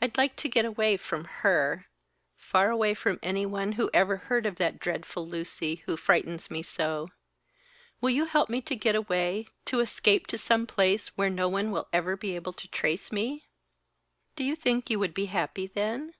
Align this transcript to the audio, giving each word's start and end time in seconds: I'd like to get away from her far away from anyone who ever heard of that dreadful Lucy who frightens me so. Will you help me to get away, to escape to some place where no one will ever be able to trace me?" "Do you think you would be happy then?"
I'd 0.00 0.16
like 0.16 0.36
to 0.36 0.48
get 0.48 0.64
away 0.64 0.96
from 0.96 1.24
her 1.24 1.88
far 2.36 2.70
away 2.70 2.94
from 2.94 3.18
anyone 3.24 3.72
who 3.72 3.90
ever 3.92 4.18
heard 4.18 4.46
of 4.46 4.54
that 4.54 4.78
dreadful 4.78 5.26
Lucy 5.26 5.82
who 5.84 5.96
frightens 5.96 6.48
me 6.48 6.62
so. 6.62 7.10
Will 8.00 8.10
you 8.10 8.26
help 8.26 8.48
me 8.48 8.60
to 8.60 8.76
get 8.76 8.94
away, 8.94 9.48
to 9.64 9.80
escape 9.80 10.28
to 10.28 10.38
some 10.38 10.64
place 10.64 11.16
where 11.16 11.28
no 11.28 11.48
one 11.48 11.72
will 11.72 11.88
ever 11.92 12.16
be 12.16 12.36
able 12.36 12.52
to 12.52 12.68
trace 12.68 13.10
me?" 13.10 13.48
"Do 14.36 14.44
you 14.44 14.54
think 14.54 14.88
you 14.90 15.00
would 15.00 15.12
be 15.12 15.26
happy 15.26 15.66
then?" 15.66 16.14